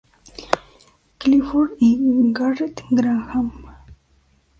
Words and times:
Clifford 1.19 1.73
y 1.77 2.33
Garrett 2.33 2.81
Graham. 2.89 3.67